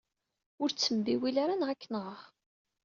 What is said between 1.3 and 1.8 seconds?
ara neɣ ad